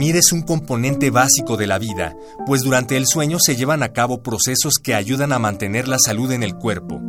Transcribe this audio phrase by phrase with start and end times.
[0.00, 3.92] Dormir es un componente básico de la vida, pues durante el sueño se llevan a
[3.92, 7.02] cabo procesos que ayudan a mantener la salud en el cuerpo.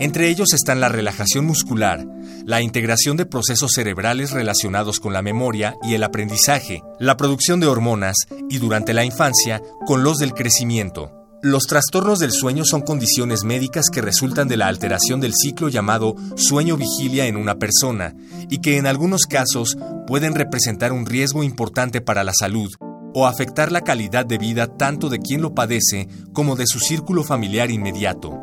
[0.00, 2.04] Entre ellos están la relajación muscular,
[2.44, 7.68] la integración de procesos cerebrales relacionados con la memoria y el aprendizaje, la producción de
[7.68, 8.16] hormonas
[8.50, 11.21] y durante la infancia con los del crecimiento.
[11.44, 16.14] Los trastornos del sueño son condiciones médicas que resultan de la alteración del ciclo llamado
[16.36, 18.14] sueño-vigilia en una persona
[18.48, 22.70] y que en algunos casos pueden representar un riesgo importante para la salud
[23.12, 27.24] o afectar la calidad de vida tanto de quien lo padece como de su círculo
[27.24, 28.38] familiar inmediato.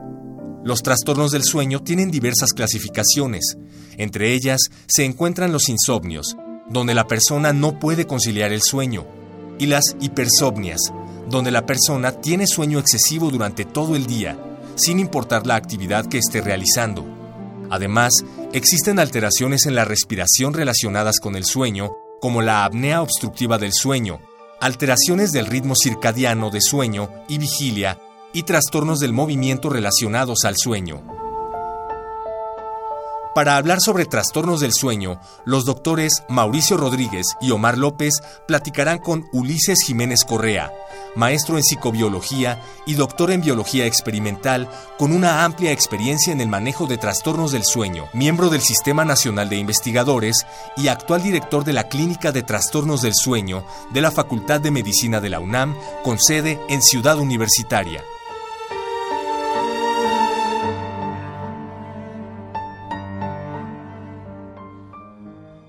[0.66, 3.58] Los trastornos del sueño tienen diversas clasificaciones.
[3.95, 6.36] Entre ellas se encuentran los insomnios,
[6.70, 9.08] donde la persona no puede conciliar el sueño,
[9.58, 10.81] y las hipersomnias,
[11.30, 14.38] donde la persona tiene sueño excesivo durante todo el día,
[14.75, 17.05] sin importar la actividad que esté realizando.
[17.69, 18.13] Además,
[18.52, 24.19] existen alteraciones en la respiración relacionadas con el sueño, como la apnea obstructiva del sueño,
[24.59, 27.99] alteraciones del ritmo circadiano de sueño y vigilia,
[28.33, 31.19] y trastornos del movimiento relacionados al sueño.
[33.40, 38.16] Para hablar sobre trastornos del sueño, los doctores Mauricio Rodríguez y Omar López
[38.50, 40.73] platicarán con Ulises Jiménez Correa,
[41.16, 44.67] maestro en psicobiología y doctor en biología experimental
[44.98, 49.48] con una amplia experiencia en el manejo de trastornos del sueño, miembro del Sistema Nacional
[49.48, 50.45] de Investigadores
[50.76, 55.22] y actual director de la Clínica de Trastornos del Sueño de la Facultad de Medicina
[55.22, 58.04] de la UNAM, con sede en Ciudad Universitaria.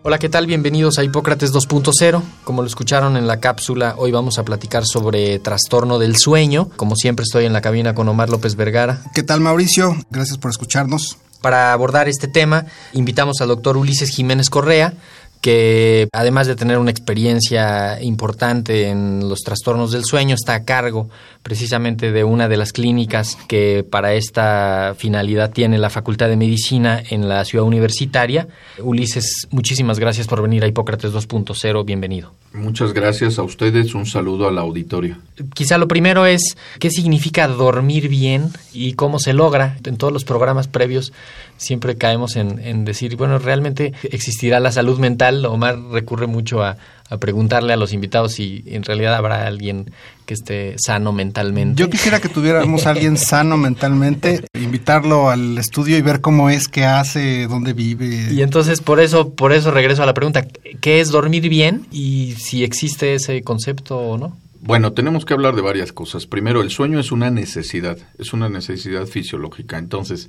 [0.03, 0.47] Hola, ¿qué tal?
[0.47, 2.23] Bienvenidos a Hipócrates 2.0.
[2.45, 6.71] Como lo escucharon en la cápsula, hoy vamos a platicar sobre trastorno del sueño.
[6.77, 9.03] Como siempre estoy en la cabina con Omar López Vergara.
[9.15, 9.95] ¿Qué tal Mauricio?
[10.09, 11.19] Gracias por escucharnos.
[11.43, 14.95] Para abordar este tema, invitamos al doctor Ulises Jiménez Correa,
[15.41, 21.09] que además de tener una experiencia importante en los trastornos del sueño, está a cargo
[21.43, 27.03] precisamente de una de las clínicas que para esta finalidad tiene la Facultad de Medicina
[27.09, 28.49] en la ciudad universitaria.
[28.79, 32.33] Ulises, muchísimas gracias por venir a Hipócrates 2.0, bienvenido.
[32.53, 35.17] Muchas gracias a ustedes, un saludo al auditorio.
[35.55, 39.77] Quizá lo primero es qué significa dormir bien y cómo se logra.
[39.85, 41.13] En todos los programas previos
[41.59, 45.47] siempre caemos en, en decir, bueno, realmente existirá la salud mental.
[45.47, 46.77] Omar recurre mucho a,
[47.11, 49.91] a preguntarle a los invitados si en realidad habrá alguien
[50.27, 51.81] que esté sano mentalmente.
[51.81, 56.69] Yo quisiera que tuviéramos a alguien sano mentalmente, invitarlo al estudio y ver cómo es,
[56.69, 58.33] qué hace, dónde vive.
[58.33, 60.47] Y entonces por eso, por eso regreso a la pregunta,
[60.81, 64.39] ¿qué es dormir bien y si existe ese concepto o no?
[64.61, 66.27] Bueno, tenemos que hablar de varias cosas.
[66.27, 69.79] Primero, el sueño es una necesidad, es una necesidad fisiológica.
[69.79, 70.29] Entonces,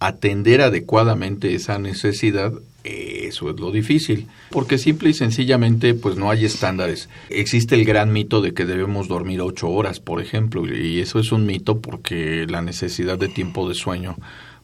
[0.00, 2.52] atender adecuadamente esa necesidad,
[2.86, 7.08] eso es lo difícil, porque simple y sencillamente pues no hay estándares.
[7.28, 11.32] Existe el gran mito de que debemos dormir ocho horas, por ejemplo, y eso es
[11.32, 14.16] un mito porque la necesidad de tiempo de sueño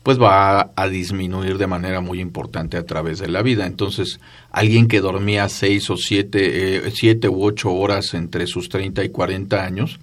[0.02, 3.66] pues va a, disminuir de manera muy importante a través de la vida.
[3.66, 4.18] Entonces,
[4.50, 9.10] alguien que dormía seis o siete, eh, siete u ocho horas entre sus 30 y
[9.10, 10.00] 40 años,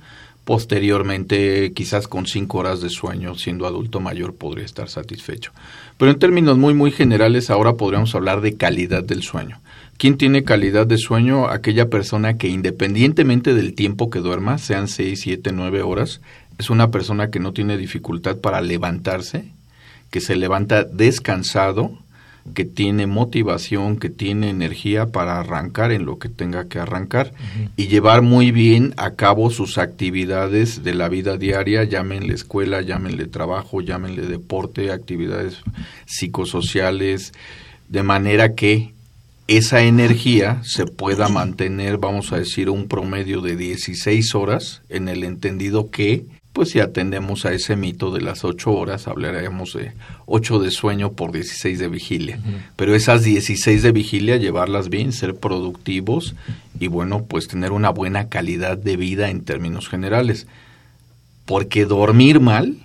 [0.50, 5.52] posteriormente quizás con cinco horas de sueño siendo adulto mayor podría estar satisfecho.
[6.00, 9.60] Pero en términos muy muy generales ahora podríamos hablar de calidad del sueño.
[10.00, 11.50] ¿Quién tiene calidad de sueño?
[11.50, 16.20] Aquella persona que independientemente del tiempo que duerma, sean seis, siete, nueve horas,
[16.58, 19.52] es una persona que no tiene dificultad para levantarse,
[20.10, 21.92] que se levanta descansado,
[22.54, 27.34] que tiene motivación, que tiene energía para arrancar en lo que tenga que arrancar
[27.76, 33.28] y llevar muy bien a cabo sus actividades de la vida diaria, llámenle escuela, llámenle
[33.28, 35.58] trabajo, llámenle deporte, actividades
[36.06, 37.34] psicosociales,
[37.88, 38.94] de manera que
[39.48, 45.24] esa energía se pueda mantener, vamos a decir, un promedio de 16 horas, en el
[45.24, 49.94] entendido que pues si atendemos a ese mito de las ocho horas, hablaremos de
[50.26, 52.40] ocho de sueño por 16 de vigilia.
[52.76, 56.36] Pero esas 16 de vigilia, llevarlas bien, ser productivos
[56.80, 60.48] y bueno, pues tener una buena calidad de vida en términos generales.
[61.46, 62.78] Porque dormir mal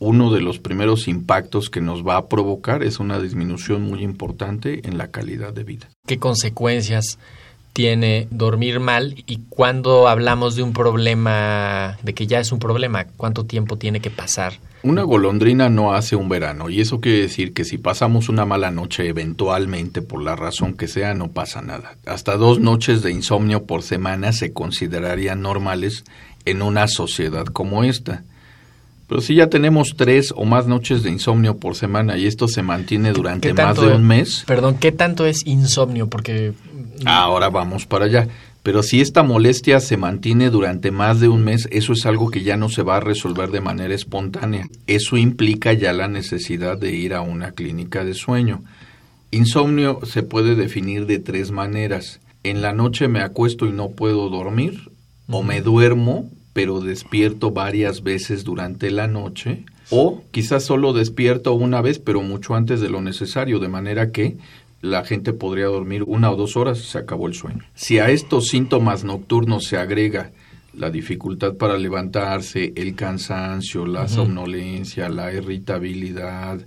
[0.00, 4.88] uno de los primeros impactos que nos va a provocar es una disminución muy importante
[4.88, 5.88] en la calidad de vida.
[6.06, 7.18] ¿Qué consecuencias
[7.72, 13.06] tiene dormir mal y cuando hablamos de un problema, de que ya es un problema,
[13.16, 14.54] cuánto tiempo tiene que pasar?
[14.82, 18.70] Una golondrina no hace un verano y eso quiere decir que si pasamos una mala
[18.70, 21.96] noche eventualmente por la razón que sea no pasa nada.
[22.06, 26.04] Hasta dos noches de insomnio por semana se considerarían normales
[26.46, 28.24] en una sociedad como esta.
[29.10, 32.62] Pero si ya tenemos tres o más noches de insomnio por semana y esto se
[32.62, 34.44] mantiene durante más de un mes.
[34.46, 36.08] Perdón, ¿qué tanto es insomnio?
[36.08, 36.52] Porque.
[37.04, 38.28] Ahora vamos para allá.
[38.62, 42.44] Pero si esta molestia se mantiene durante más de un mes, eso es algo que
[42.44, 44.68] ya no se va a resolver de manera espontánea.
[44.86, 48.62] Eso implica ya la necesidad de ir a una clínica de sueño.
[49.32, 52.20] Insomnio se puede definir de tres maneras.
[52.44, 54.88] En la noche me acuesto y no puedo dormir,
[55.28, 61.80] o me duermo pero despierto varias veces durante la noche, o quizás solo despierto una
[61.80, 64.36] vez, pero mucho antes de lo necesario, de manera que
[64.80, 67.64] la gente podría dormir una o dos horas y se acabó el sueño.
[67.74, 70.32] Si a estos síntomas nocturnos se agrega
[70.72, 76.60] la dificultad para levantarse, el cansancio, la somnolencia, la irritabilidad,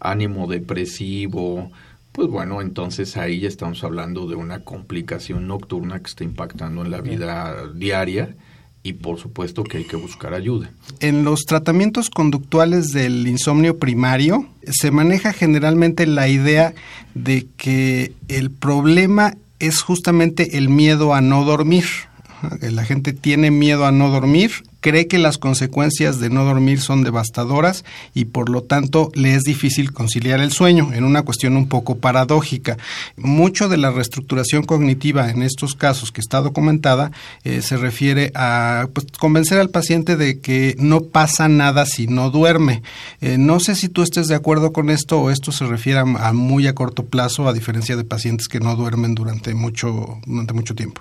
[0.00, 1.70] ánimo depresivo,
[2.12, 6.90] pues bueno, entonces ahí ya estamos hablando de una complicación nocturna que está impactando en
[6.90, 8.34] la vida diaria
[8.88, 10.70] y por supuesto que hay que buscar ayuda.
[11.00, 16.74] En los tratamientos conductuales del insomnio primario se maneja generalmente la idea
[17.14, 21.84] de que el problema es justamente el miedo a no dormir.
[22.60, 27.02] La gente tiene miedo a no dormir cree que las consecuencias de no dormir son
[27.02, 31.68] devastadoras y por lo tanto le es difícil conciliar el sueño, en una cuestión un
[31.68, 32.76] poco paradójica.
[33.16, 37.10] Mucho de la reestructuración cognitiva en estos casos que está documentada
[37.44, 42.30] eh, se refiere a pues, convencer al paciente de que no pasa nada si no
[42.30, 42.82] duerme.
[43.20, 46.02] Eh, no sé si tú estés de acuerdo con esto o esto se refiere a,
[46.02, 50.52] a muy a corto plazo, a diferencia de pacientes que no duermen durante mucho, durante
[50.52, 51.00] mucho tiempo.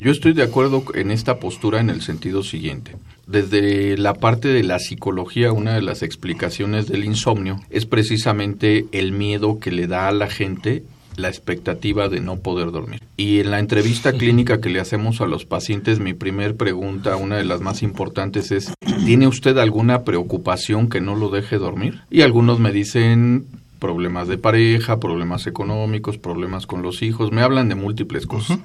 [0.00, 2.96] Yo estoy de acuerdo en esta postura en el sentido siguiente.
[3.26, 9.12] Desde la parte de la psicología, una de las explicaciones del insomnio es precisamente el
[9.12, 10.84] miedo que le da a la gente
[11.16, 13.00] la expectativa de no poder dormir.
[13.16, 17.38] Y en la entrevista clínica que le hacemos a los pacientes, mi primer pregunta, una
[17.38, 18.74] de las más importantes es,
[19.06, 22.02] ¿tiene usted alguna preocupación que no lo deje dormir?
[22.10, 23.46] Y algunos me dicen
[23.78, 28.58] problemas de pareja, problemas económicos, problemas con los hijos, me hablan de múltiples cosas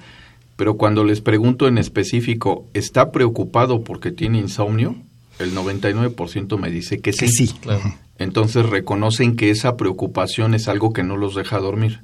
[0.62, 4.96] pero cuando les pregunto en específico, ¿está preocupado porque tiene insomnio?
[5.40, 7.30] El 99% me dice que sí.
[7.30, 7.56] sí.
[8.20, 12.02] Entonces reconocen que esa preocupación es algo que no los deja dormir.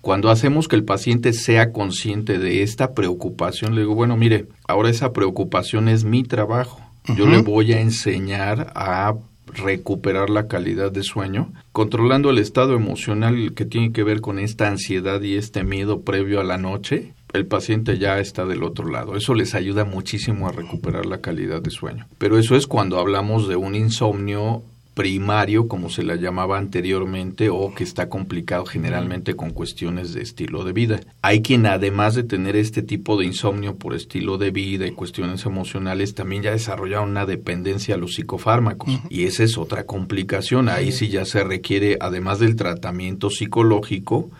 [0.00, 4.88] Cuando hacemos que el paciente sea consciente de esta preocupación, le digo, bueno, mire, ahora
[4.88, 6.80] esa preocupación es mi trabajo.
[7.18, 9.12] Yo le voy a enseñar a
[9.46, 14.68] recuperar la calidad de sueño, controlando el estado emocional que tiene que ver con esta
[14.68, 19.16] ansiedad y este miedo previo a la noche, el paciente ya está del otro lado.
[19.16, 22.06] Eso les ayuda muchísimo a recuperar la calidad de sueño.
[22.18, 24.62] Pero eso es cuando hablamos de un insomnio
[24.94, 30.64] primario, como se la llamaba anteriormente, o que está complicado generalmente con cuestiones de estilo
[30.64, 31.00] de vida.
[31.22, 35.46] Hay quien además de tener este tipo de insomnio por estilo de vida y cuestiones
[35.46, 38.90] emocionales, también ya desarrolla una dependencia a los psicofármacos.
[39.08, 40.68] Y esa es otra complicación.
[40.68, 44.30] Ahí sí ya se requiere, además del tratamiento psicológico,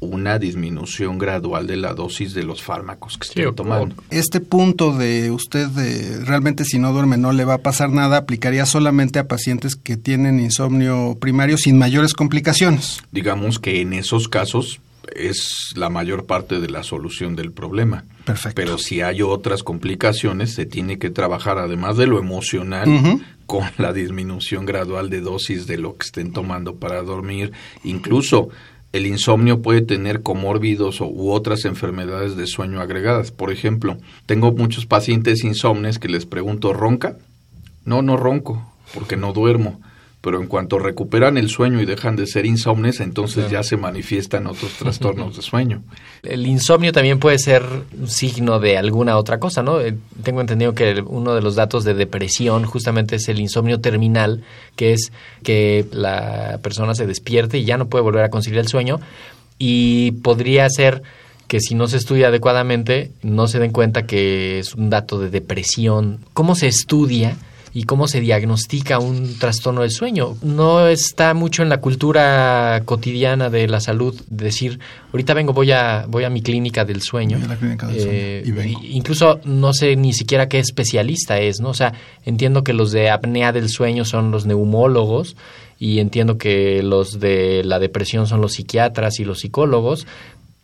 [0.00, 3.94] una disminución gradual de la dosis de los fármacos que estoy tomando.
[4.10, 8.18] Este punto de usted de realmente si no duerme no le va a pasar nada
[8.18, 13.02] aplicaría solamente a pacientes que tienen insomnio primario sin mayores complicaciones.
[13.10, 14.80] Digamos que en esos casos
[15.14, 18.04] es la mayor parte de la solución del problema.
[18.24, 18.54] Perfecto.
[18.54, 23.92] Pero si hay otras complicaciones, se tiene que trabajar además de lo emocional con la
[23.92, 27.52] disminución gradual de dosis de lo que estén tomando para dormir,
[27.84, 28.50] incluso
[28.92, 33.30] el insomnio puede tener comórbidos u otras enfermedades de sueño agregadas.
[33.30, 37.18] Por ejemplo, tengo muchos pacientes insomnes que les pregunto, ¿ronca?
[37.84, 39.80] No, no ronco, porque no duermo.
[40.20, 44.48] Pero en cuanto recuperan el sueño y dejan de ser insomnes, entonces ya se manifiestan
[44.48, 45.82] otros trastornos de sueño.
[46.24, 47.62] El insomnio también puede ser
[47.96, 49.80] un signo de alguna otra cosa, ¿no?
[49.80, 54.42] Eh, tengo entendido que uno de los datos de depresión justamente es el insomnio terminal,
[54.74, 55.12] que es
[55.44, 58.98] que la persona se despierte y ya no puede volver a conciliar el sueño.
[59.56, 61.02] Y podría ser
[61.46, 65.30] que si no se estudia adecuadamente no se den cuenta que es un dato de
[65.30, 66.18] depresión.
[66.34, 67.36] ¿Cómo se estudia
[67.72, 70.36] y cómo se diagnostica un trastorno del sueño.
[70.42, 74.78] No está mucho en la cultura cotidiana de la salud decir,
[75.12, 77.38] ahorita vengo, voy a, voy a mi clínica del sueño.
[77.46, 78.80] La clínica del sueño Eh, y vengo.
[78.82, 81.70] Incluso no sé ni siquiera qué especialista es, ¿no?
[81.70, 81.92] O sea,
[82.24, 85.36] entiendo que los de apnea del sueño son los neumólogos
[85.78, 90.06] y entiendo que los de la depresión son los psiquiatras y los psicólogos,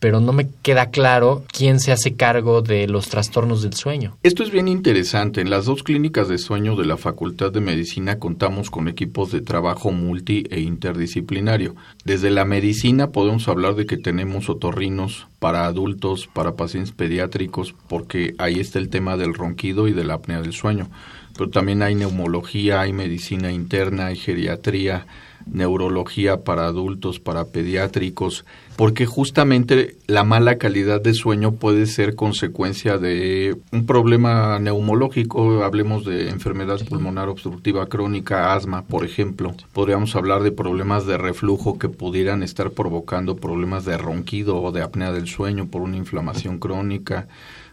[0.04, 4.18] pero no me queda claro quién se hace cargo de los trastornos del sueño.
[4.22, 5.40] Esto es bien interesante.
[5.40, 9.40] En las dos clínicas de sueño de la Facultad de Medicina contamos con equipos de
[9.40, 11.74] trabajo multi e interdisciplinario.
[12.04, 18.34] Desde la medicina podemos hablar de que tenemos otorrinos para adultos, para pacientes pediátricos, porque
[18.38, 20.88] ahí está el tema del ronquido y de la apnea del sueño.
[21.36, 25.06] Pero también hay neumología, hay medicina interna, hay geriatría,
[25.46, 28.44] neurología para adultos, para pediátricos,
[28.76, 36.04] porque justamente la mala calidad de sueño puede ser consecuencia de un problema neumológico, hablemos
[36.04, 39.54] de enfermedad pulmonar obstructiva crónica, asma, por ejemplo.
[39.72, 44.82] Podríamos hablar de problemas de reflujo que pudieran estar provocando problemas de ronquido o de
[44.82, 45.33] apnea del sueño
[45.70, 47.26] por una inflamación crónica.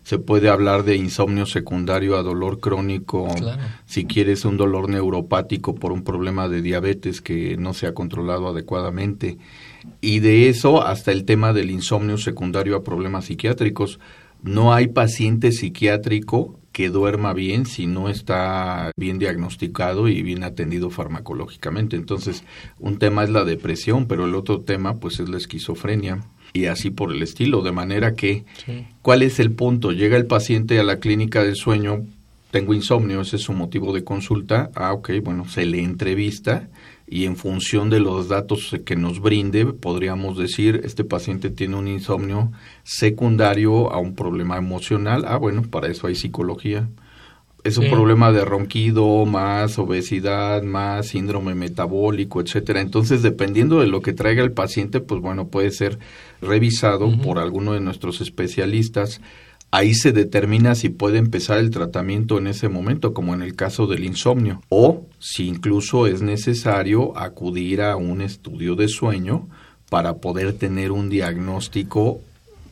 [0.03, 3.61] Se puede hablar de insomnio secundario a dolor crónico, Claro.
[3.85, 8.47] si quieres un dolor neuropático por un problema de diabetes que no se ha controlado
[8.47, 9.37] adecuadamente.
[10.01, 13.99] Y de eso hasta el tema del insomnio secundario a problemas psiquiátricos.
[14.43, 20.89] No hay paciente psiquiátrico que duerma bien si no está bien diagnosticado y bien atendido
[20.89, 21.95] farmacológicamente.
[21.95, 22.43] Entonces,
[22.79, 26.21] un tema es la depresión, pero el otro tema pues es la esquizofrenia
[26.53, 28.45] y así por el estilo, de manera que
[29.01, 29.91] ¿cuál es el punto?
[29.91, 32.05] Llega el paciente a la clínica del sueño,
[32.51, 34.69] tengo insomnio, ese es su motivo de consulta.
[34.75, 36.67] Ah, ok, bueno, se le entrevista
[37.07, 41.87] y en función de los datos que nos brinde, podríamos decir, este paciente tiene un
[41.87, 42.51] insomnio
[42.83, 45.25] secundario a un problema emocional.
[45.27, 46.89] Ah, bueno, para eso hay psicología.
[47.63, 47.91] Es un Sí.
[47.91, 52.81] problema de ronquido, más obesidad, más síndrome metabólico, etcétera.
[52.81, 55.99] Entonces, dependiendo de lo que traiga el paciente, pues bueno, puede ser
[56.41, 59.21] revisado por alguno de nuestros especialistas.
[59.69, 63.87] Ahí se determina si puede empezar el tratamiento en ese momento, como en el caso
[63.87, 69.47] del insomnio, o si incluso es necesario acudir a un estudio de sueño
[69.89, 72.19] para poder tener un diagnóstico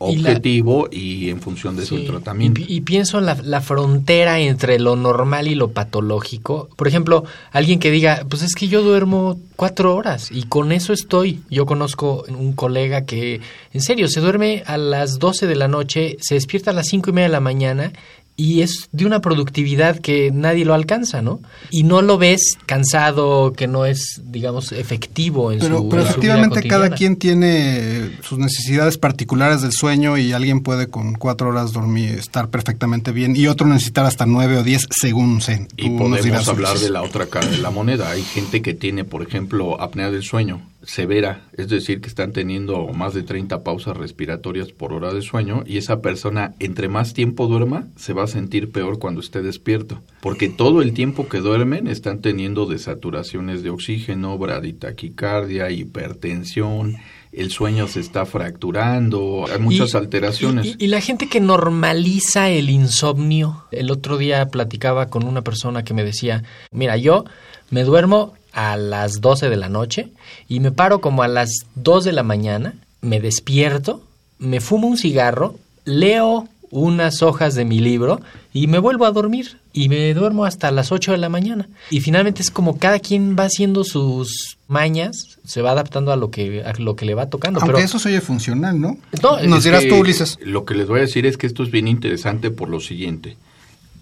[0.08, 2.60] Y la- objetivo y, en función de Sí, su tratamiento.
[2.60, 6.68] Y, y pienso en la, la frontera entre lo normal y lo patológico.
[6.76, 10.92] Por ejemplo, alguien que diga, pues es que yo duermo cuatro horas y con eso
[10.92, 11.40] estoy.
[11.50, 13.40] Yo conozco un colega que,
[13.72, 17.10] en serio, se duerme a las 12 de la noche, se despierta a las cinco
[17.10, 17.92] y media de la mañana
[18.40, 21.40] y es de una productividad que nadie lo alcanza, ¿no?
[21.70, 26.08] Y no lo ves cansado, que no es, digamos, efectivo en Pero, su pero en
[26.08, 31.12] su vida efectivamente cada quien tiene sus necesidades particulares del sueño y alguien puede con
[31.16, 35.68] cuatro horas dormir, estar perfectamente bien y otro necesitar hasta nueve o diez según se.
[35.76, 38.10] Y podemos hablar de la otra cara de la moneda.
[38.10, 42.86] Hay gente que tiene, por ejemplo, apnea del sueño severa, es decir, que están teniendo
[42.88, 47.46] más de 30 pausas respiratorias por hora de sueño y esa persona, entre más tiempo
[47.46, 51.86] duerma, se va a sentir peor cuando esté despierto, porque todo el tiempo que duermen
[51.86, 56.96] están teniendo desaturaciones de oxígeno, braditaquicardia, hipertensión,
[57.32, 60.66] el sueño se está fracturando, hay muchas Y- alteraciones.
[60.66, 63.64] Y, y la gente que normaliza el insomnio.
[63.70, 67.24] El otro día platicaba con una persona que me decía, mira, yo
[67.70, 70.08] me duermo a las 12 de la noche
[70.48, 74.02] y me paro como a las 2 de la mañana, me despierto,
[74.38, 78.20] me fumo un cigarro, leo unas hojas de mi libro
[78.52, 81.68] y me vuelvo a dormir y me duermo hasta las 8 de la mañana.
[81.90, 86.30] Y finalmente es como cada quien va haciendo sus mañas, se va adaptando a lo
[86.30, 88.98] que a lo que le va tocando, Aunque pero eso se oye funcional, ¿no?
[89.22, 90.38] No, Nos dirás que tú, Ulises.
[90.42, 93.36] Lo que les voy a decir es que esto es bien interesante por lo siguiente.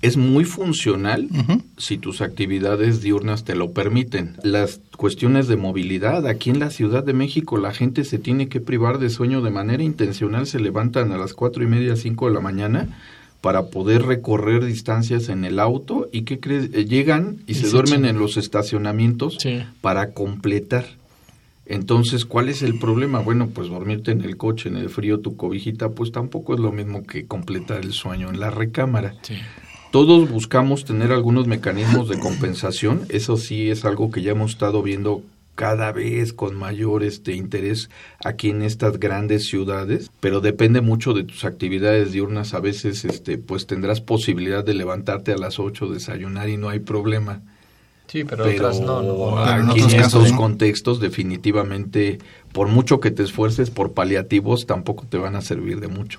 [0.01, 1.29] Es muy funcional
[1.77, 4.37] si tus actividades diurnas te lo permiten.
[4.45, 8.61] Las cuestiones de movilidad, aquí en la Ciudad de México la gente se tiene que
[8.61, 12.35] privar de sueño de manera intencional, se levantan a las cuatro y media, cinco de
[12.35, 12.89] la mañana
[13.41, 16.39] para poder recorrer distancias en el auto y que?
[16.45, 19.63] Eh, llegan y, Y se, se duermen en los estacionamientos Sí.
[19.81, 20.87] para completar.
[21.67, 23.19] Entonces, ¿cuál es el problema?
[23.19, 26.73] Bueno, pues dormirte en el coche, en el frío, tu cobijita, pues tampoco es lo
[26.73, 29.15] mismo que completar el sueño en la recámara.
[29.91, 34.83] Todos buscamos tener algunos mecanismos de compensación, eso sí es algo que ya hemos estado
[34.83, 35.23] viendo
[35.55, 37.89] cada vez con mayor este interés
[38.23, 43.39] aquí en estas grandes ciudades, pero depende mucho de tus actividades diurnas, a veces este
[43.39, 47.41] pues tendrás posibilidad de levantarte a las 8, desayunar y no hay problema.
[48.09, 50.37] Sí, pero, pero otras no, no, en en casos estos no.
[50.37, 52.19] contextos definitivamente
[52.59, 56.19] por mucho que te esfuerces por paliativos tampoco te van a servir de mucho.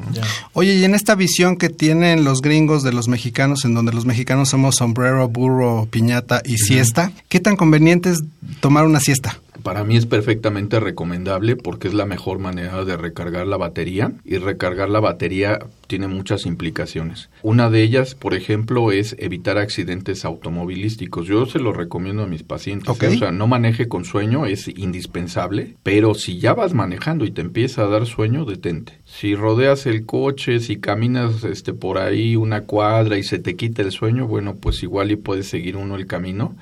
[0.53, 4.05] Oye, y en esta visión que tienen los gringos de los mexicanos, en donde los
[4.05, 8.24] mexicanos somos sombrero, burro, piñata y siesta, ¿qué tan conveniente es
[8.62, 9.38] tomar una siesta?
[9.63, 14.38] Para mí es perfectamente recomendable porque es la mejor manera de recargar la batería y
[14.38, 17.29] recargar la batería tiene muchas implicaciones.
[17.41, 21.27] Una de ellas, por ejemplo, es evitar accidentes automovilísticos.
[21.27, 23.01] Yo se lo recomiendo a mis pacientes.
[23.01, 23.08] ¿eh?
[23.08, 27.41] O sea, no maneje con sueño, es indispensable, pero si ya vas manejando y te
[27.41, 29.00] empieza a dar sueño, detente.
[29.03, 33.81] Si rodeas el coche, si caminas este por ahí una cuadra y se te quita
[33.81, 36.55] el sueño, bueno, pues igual y puedes seguir uno el camino.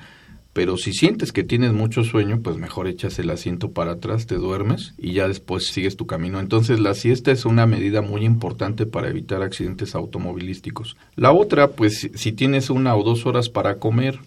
[0.54, 4.36] Pero si sientes que tienes mucho sueño, pues mejor echas el asiento para atrás, te
[4.36, 6.40] duermes y ya después sigues tu camino.
[6.40, 10.96] Entonces la siesta es una medida muy importante para evitar accidentes automovilísticos.
[11.14, 14.18] La otra, pues si- tienes una o dos horas para comer,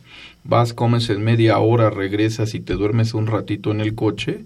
[0.44, 4.46] vas, comes en media hora, regresas y te duermes un ratito en el coche,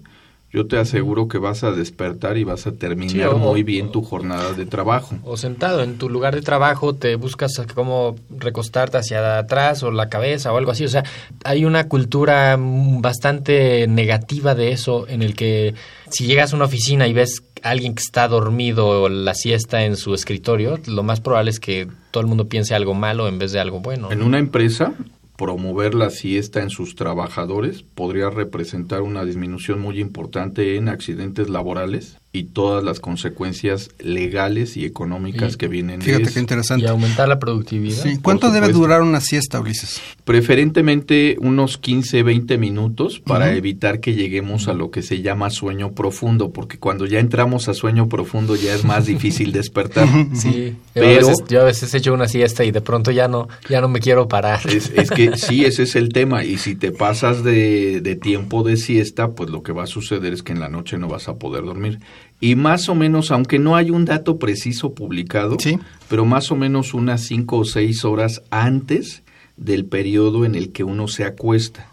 [0.52, 3.90] yo te aseguro que vas a despertar y vas a terminar Sí, o- muy bien
[3.92, 5.16] tu jornada de trabajo.
[5.24, 10.08] O sentado en tu lugar de trabajo, te buscas cómo recostarte hacia atrás o la
[10.08, 10.84] cabeza o algo así.
[10.84, 11.04] O sea,
[11.44, 15.74] hay una cultura bastante negativa de eso en el que
[16.10, 19.96] si llegas a una oficina y ves a alguien que está dormido la siesta en
[19.96, 23.52] su escritorio, lo más probable es que todo el mundo piense algo malo en vez
[23.52, 24.10] de algo bueno.
[24.12, 24.94] En una empresa,
[25.36, 32.18] promover la siesta en sus trabajadores podría representar una disminución muy importante en accidentes laborales
[32.36, 36.34] y todas las consecuencias legales y económicas Y- que vienen de Fíjate eso.
[36.34, 36.88] qué y interesante.
[36.88, 38.02] aumentar la productividad.
[38.02, 38.18] Sí.
[38.22, 40.00] ¿Cuánto debe durar una siesta, Ulises?
[40.24, 45.92] Preferentemente unos 15, 20 minutos para evitar que lleguemos a lo que se llama sueño
[45.92, 50.08] profundo, porque cuando ya entramos a sueño profundo ya es más difícil despertar.
[50.34, 53.28] Sí, yo, Pero- a veces, yo a veces echo una siesta y de pronto ya
[53.28, 54.60] no, ya no me quiero parar.
[54.68, 56.44] Es, es que sí, ese es el tema.
[56.44, 60.32] Y si te pasas de, de tiempo de siesta, pues lo que va a suceder
[60.32, 61.98] es que en la noche no vas a poder dormir.
[62.40, 65.78] Y más o menos, aunque no hay un dato preciso publicado, Sí.
[66.08, 69.22] pero más o menos unas cinco o seis horas antes
[69.56, 71.88] del periodo en el que uno se acuesta.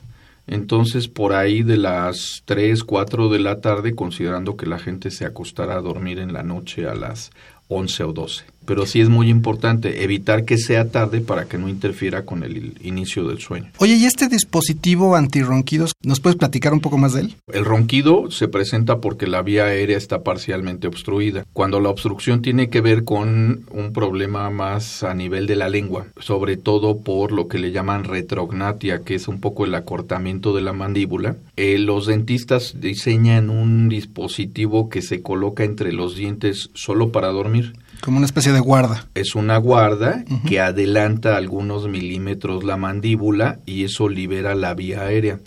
[0.46, 5.24] Entonces, por ahí de las 3, 4 de la tarde, considerando que la gente se
[5.26, 7.32] acostará a dormir en la noche a las
[7.70, 8.44] 11 o 12.
[8.66, 12.74] Pero sí es muy importante evitar que sea tarde para que no interfiera con el
[12.82, 13.72] inicio del sueño.
[13.78, 17.36] Oye, ¿y este dispositivo antirronquidos, nos puedes platicar un poco más de él?
[17.52, 21.46] El ronquido se presenta porque la vía aérea está parcialmente obstruida.
[21.54, 26.08] Cuando la obstrucción tiene que ver con un problema más a nivel de la lengua,
[26.20, 30.62] sobre todo por lo que le llaman retrognatia, que es un poco el acortamiento de
[30.62, 37.12] la mandíbula, eh, los dentistas diseñan un dispositivo que se coloca entre los dientes solo
[37.12, 37.74] para dormir.
[38.04, 39.08] Como una especie de guarda.
[39.16, 45.40] Es una guarda que adelanta algunos milímetros la mandíbula y eso libera la vía aérea.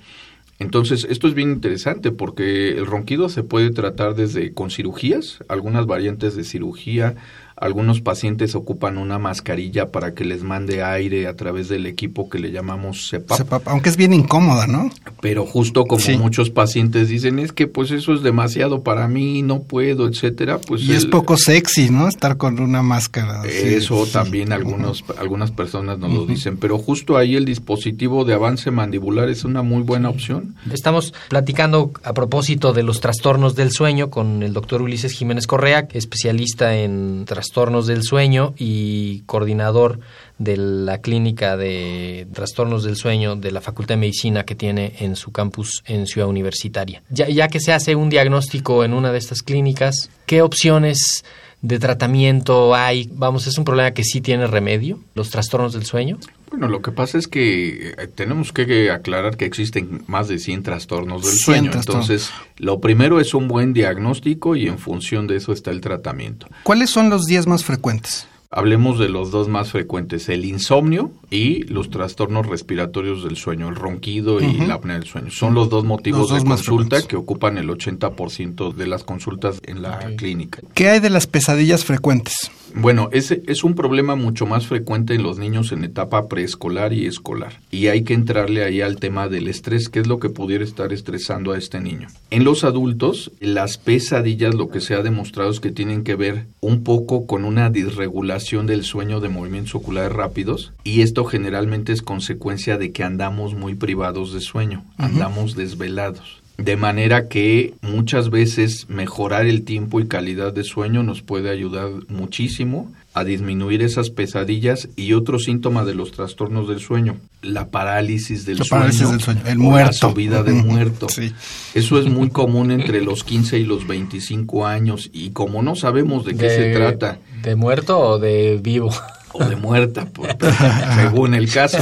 [0.58, 5.84] Entonces, esto es bien interesante porque el ronquido se puede tratar desde con cirugías, algunas
[5.84, 7.16] variantes de cirugía,
[7.56, 12.38] algunos pacientes ocupan una mascarilla para que les mande aire a través del equipo que
[12.38, 13.38] le llamamos CEPAP.
[13.40, 14.90] CPAP, aunque es bien incómoda, ¿no?
[15.22, 16.18] Pero justo como Sí.
[16.18, 20.82] muchos pacientes dicen, es que pues eso es demasiado para mí, no puedo, etcétera, pues
[20.82, 22.08] y es poco sexy, ¿no?
[22.08, 23.42] Estar con una máscara.
[23.46, 24.12] eso Sí.
[24.12, 29.30] también algunos, algunas personas nos lo dicen, pero justo ahí el dispositivo de avance mandibular
[29.30, 30.54] es una muy buena opción.
[30.72, 35.88] Estamos platicando a propósito de los trastornos del sueño con el doctor Ulises Jiménez Correa,
[35.92, 37.45] especialista en trastornos
[37.86, 40.00] del sueño y coordinador
[40.38, 45.16] de la clínica de trastornos del sueño de la Facultad de Medicina que tiene en
[45.16, 47.02] su campus en Ciudad Universitaria.
[47.08, 51.24] Ya, ya que se hace un diagnóstico en una de estas clínicas, ¿qué opciones
[51.62, 53.08] de tratamiento hay?
[53.12, 56.18] Vamos, es un problema que sí tiene remedio, los trastornos del sueño.
[56.50, 60.62] Bueno, lo que pasa es que eh, tenemos que aclarar que existen más de 100
[60.62, 61.70] trastornos del 100 sueño.
[61.70, 62.10] trastornos.
[62.10, 66.46] Entonces, lo primero es un buen diagnóstico y en función de eso está el tratamiento.
[66.62, 68.28] ¿Cuáles son los días más frecuentes?
[68.50, 73.74] Hablemos de los dos más frecuentes, el insomnio y los trastornos respiratorios del sueño, el
[73.74, 75.30] ronquido y la apnea del sueño.
[75.30, 79.60] Son los dos motivos Los dos de consulta que ocupan el 80% de las consultas
[79.64, 80.60] en la clínica.
[80.74, 82.34] ¿Qué hay de las pesadillas frecuentes?
[82.78, 87.06] Bueno, ese es un problema mucho más frecuente en los niños en etapa preescolar y
[87.06, 87.58] escolar.
[87.70, 90.92] Y hay que entrarle ahí al tema del estrés, que es lo que pudiera estar
[90.92, 92.08] estresando a este niño.
[92.30, 96.44] En los adultos, las pesadillas lo que se ha demostrado es que tienen que ver
[96.60, 102.02] un poco con una disregulación del sueño de movimientos oculares rápidos y esto generalmente es
[102.02, 106.42] consecuencia de que andamos muy privados de sueño, andamos desvelados.
[106.58, 111.90] De manera que muchas veces mejorar el tiempo y calidad de sueño nos puede ayudar
[112.08, 118.44] muchísimo a disminuir esas pesadillas y otro síntoma de los trastornos del sueño, la parálisis
[118.46, 119.90] del, La sueño, parálisis del sueño, el o muerto.
[120.08, 121.08] la subida de muerto.
[121.10, 121.32] sí.
[121.74, 126.24] Eso es muy común entre los 15 y los 25 años y como no sabemos
[126.24, 128.90] de qué se trata ¿De muerto o de vivo?
[129.32, 130.34] o de muerta, por-
[130.96, 131.78] según el caso.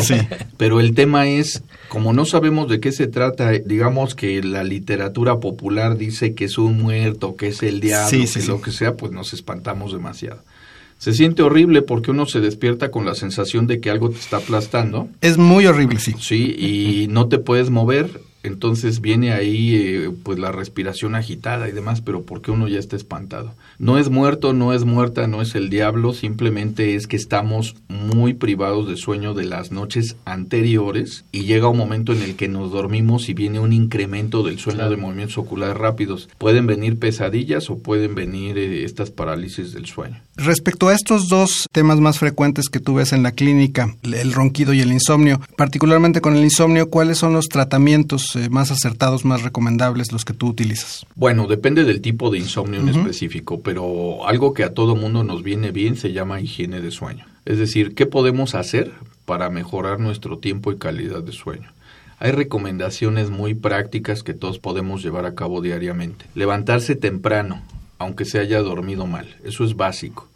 [0.57, 1.63] Pero el tema es,
[1.95, 6.59] como no sabemos de qué se trata, digamos que la literatura popular dice que es
[6.59, 8.47] un muerto, que es el diablo, Sí, que sí.
[8.49, 10.43] lo que sea, pues nos espantamos demasiado.
[10.99, 14.39] Se siente horrible porque uno se despierta con la sensación de que algo te está
[14.39, 16.15] aplastando, Es muy horrible, sí.
[16.21, 21.73] sí, y no te puedes mover, entonces viene ahí eh, pues la respiración agitada y
[21.73, 23.55] demás, pero porque uno ya está espantado.
[23.79, 28.35] No es muerto, no es muerta, no es el diablo, simplemente es que estamos muy
[28.35, 32.71] privados de sueño de las noches anteriores y llega un momento en el que nos
[32.71, 36.29] dormimos y viene un incremento del sueño de movimientos oculares rápidos.
[36.37, 40.21] Pueden venir pesadillas o pueden venir eh, estas parálisis del sueño.
[40.37, 44.75] Respecto a estos dos temas más frecuentes que tú ves en la clínica, el ronquido
[44.75, 49.43] y el insomnio, particularmente con el insomnio, ¿cuáles son los tratamientos eh, más acertados, más
[49.43, 51.07] recomendables, los que tú utilizas?
[51.15, 55.43] Bueno, depende del tipo de insomnio en específico, pero algo que a todo mundo nos
[55.43, 57.27] viene bien se llama higiene de sueño.
[57.45, 58.93] Es decir, ¿qué podemos hacer
[59.25, 61.71] para mejorar nuestro tiempo y calidad de sueño?
[62.19, 66.27] Hay recomendaciones muy prácticas que todos podemos llevar a cabo diariamente.
[66.35, 67.63] Levantarse temprano,
[67.99, 70.29] aunque se haya dormido mal, eso es básico.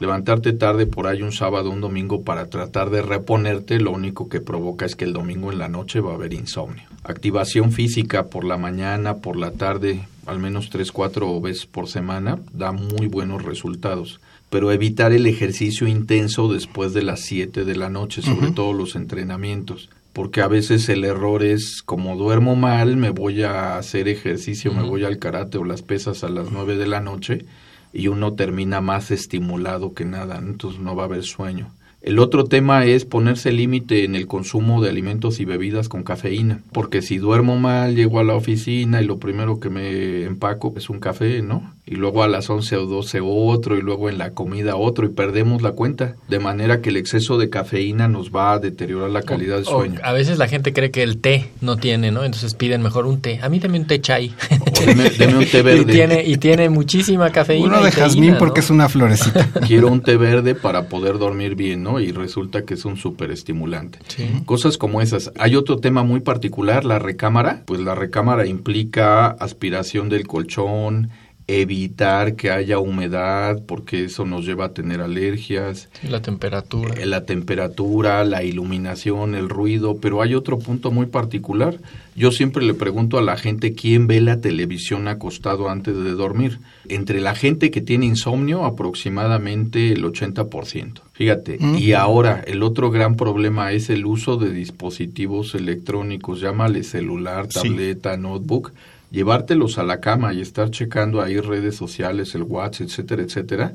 [0.00, 4.40] Levantarte tarde por ahí un sábado, un domingo para tratar de reponerte, lo único que
[4.40, 6.84] provoca es que el domingo en la noche va a haber insomnio.
[7.02, 12.38] Activación física por la mañana, por la tarde, al menos 3, 4 veces por semana,
[12.52, 14.20] da muy buenos resultados.
[14.50, 18.94] Pero evitar el ejercicio intenso después de las 7 de la noche, sobre todo los
[18.94, 19.90] entrenamientos.
[20.12, 24.84] Porque a veces el error es, como duermo mal, me voy a hacer ejercicio, me
[24.84, 27.44] voy al karate o las pesas a las 9 de la noche
[27.92, 31.72] y uno termina más estimulado que nada, entonces no va a haber sueño.
[32.00, 36.62] El otro tema es ponerse límite en el consumo de alimentos y bebidas con cafeína,
[36.72, 40.90] porque si duermo mal, llego a la oficina y lo primero que me empaco es
[40.90, 41.74] un café, ¿no?
[41.90, 45.08] Y luego a las 11 o 12 otro, y luego en la comida otro, y
[45.08, 46.16] perdemos la cuenta.
[46.28, 49.78] De manera que el exceso de cafeína nos va a deteriorar la calidad del O-
[49.80, 50.00] sueño.
[50.02, 52.24] a veces la gente cree que el té no tiene, ¿no?
[52.24, 53.38] Entonces piden mejor un té.
[53.42, 54.34] A mí también un té chai.
[54.50, 55.82] O deme- deme un té verde.
[55.82, 57.66] y, tiene, y tiene muchísima cafeína.
[57.66, 58.38] Uno de jazmín ¿no?
[58.38, 59.48] porque es una florecita.
[59.66, 62.00] quiero un té verde para poder dormir bien, ¿no?
[62.00, 63.98] Y resulta que es un súper estimulante.
[64.44, 65.32] Cosas como esas.
[65.38, 67.62] Hay otro tema muy particular, la recámara.
[67.66, 71.10] Pues la recámara implica aspiración del colchón,
[71.48, 76.94] evitar que haya humedad, porque eso nos lleva a tener alergias, Sí, la temperatura.
[77.00, 81.78] eh, la temperatura, la iluminación, el ruido, pero hay otro punto muy particular.
[82.14, 86.58] Yo siempre le pregunto a la gente quién ve la televisión acostado antes de dormir.
[86.88, 91.00] Entre la gente que tiene insomnio, aproximadamente el 80%.
[91.12, 97.46] Fíjate, y ahora el otro gran problema es el uso de dispositivos electrónicos, llámale celular,
[97.50, 97.60] Sí.
[97.68, 98.72] tableta, notebook,
[99.10, 103.74] llevártelos a la cama y estar checando ahí redes sociales, el WhatsApp, etcétera, etcétera,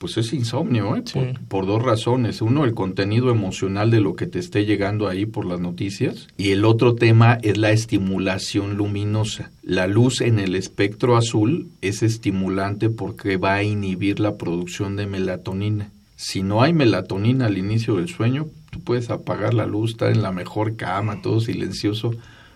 [0.00, 1.02] pues es insomnio, ¿eh?
[1.12, 2.40] Por, por dos razones.
[2.40, 6.26] Uno, el contenido emocional de lo que te esté llegando ahí por las noticias.
[6.38, 9.50] Y el otro tema es la estimulación luminosa.
[9.62, 15.06] La luz en el espectro azul es estimulante porque va a inhibir la producción de
[15.06, 15.90] melatonina.
[16.16, 20.22] Si no hay melatonina al inicio del sueño, tú puedes apagar la luz, estar en
[20.22, 22.12] la mejor cama, todo silencioso.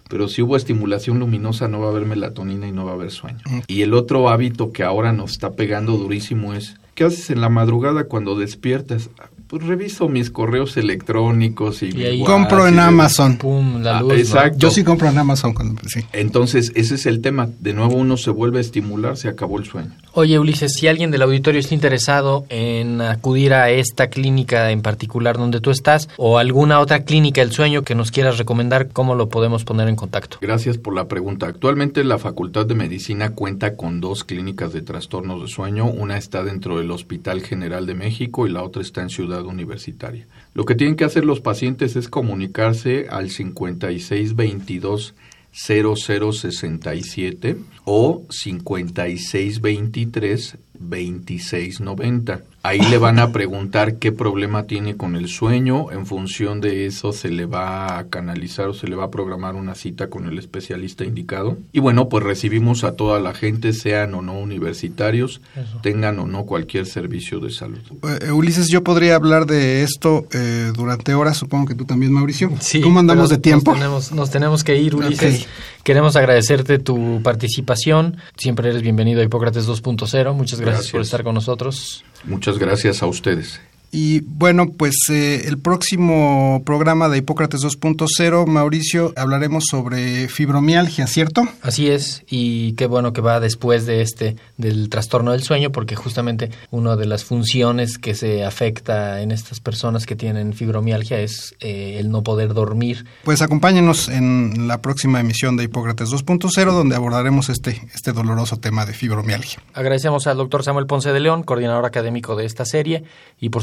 [0.08, 3.10] Pero si hubo estimulación luminosa no va a haber melatonina y no va a haber
[3.10, 3.38] sueño.
[3.66, 7.48] Y el otro hábito que ahora nos está pegando durísimo es, ¿qué haces en la
[7.48, 9.08] madrugada cuando despiertas?
[9.46, 13.36] Pues reviso mis correos electrónicos y, ahí- Compro en y de- Amazon.
[13.36, 14.12] Pum, la Ah, luz.
[14.12, 14.18] ¿no?
[14.18, 14.58] exacto.
[14.58, 16.00] Yo sí compro en Amazon cuando sí.
[16.12, 17.48] Entonces, ese es el tema.
[17.60, 19.92] De nuevo uno se vuelve a estimular, se acabó el sueño.
[20.16, 25.36] Oye, Ulises, si alguien del auditorio está interesado en acudir a esta clínica en particular
[25.36, 29.28] donde tú estás o alguna otra clínica del sueño que nos quieras recomendar, ¿cómo lo
[29.28, 30.38] podemos poner en contacto?
[30.40, 31.46] Gracias por la pregunta.
[31.46, 35.86] Actualmente la Facultad de Medicina cuenta con dos clínicas de trastornos de sueño.
[35.86, 40.28] Una está dentro del Hospital General de México y la otra está en Ciudad Universitaria.
[40.54, 45.14] Lo que tienen que hacer los pacientes es comunicarse al 5622
[45.54, 50.56] 0067 o 5623
[50.88, 52.40] 2690.
[52.62, 55.92] Ahí le van a preguntar qué problema tiene con el sueño.
[55.92, 59.54] En función de eso se le va a canalizar o se le va a programar
[59.54, 61.58] una cita con el especialista indicado.
[61.72, 65.42] Y bueno, pues recibimos a toda la gente, sean o no universitarios,
[65.82, 67.80] tengan o no cualquier servicio de salud.
[68.22, 72.50] Eh, Ulises, yo podría hablar de esto eh, durante horas, supongo que tú también, Mauricio.
[72.60, 73.72] Sí, ¿Cómo andamos de tiempo?
[73.72, 75.46] Nos tenemos, nos tenemos que ir, Ulises.
[75.84, 78.16] Queremos agradecerte tu participación.
[78.38, 80.32] Siempre eres bienvenido a Hipócrates 2.0.
[80.32, 81.06] Muchas gracias, por Gracias.
[81.06, 82.04] estar con nosotros.
[82.24, 83.60] Muchas gracias a ustedes.
[83.94, 91.44] Y bueno, pues eh, el próximo programa de Hipócrates 2.0, Mauricio, hablaremos sobre fibromialgia, ¿cierto?
[91.62, 95.94] Así es, y qué bueno que va después de este, del trastorno del sueño, porque
[95.94, 101.54] justamente una de las funciones que se afecta en estas personas que tienen fibromialgia es
[101.60, 103.04] eh, el no poder dormir.
[103.22, 108.86] Pues acompáñenos en la próxima emisión de Hipócrates 2.0, donde abordaremos este, este doloroso tema
[108.86, 109.62] de fibromialgia.
[109.72, 113.04] Agradecemos al doctor Samuel Ponce de León, coordinador académico de esta serie,
[113.38, 113.62] y por